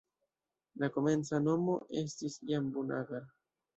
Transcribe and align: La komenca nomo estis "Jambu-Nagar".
La 0.83 0.87
komenca 0.95 1.41
nomo 1.47 1.75
estis 2.03 2.39
"Jambu-Nagar". 2.53 3.33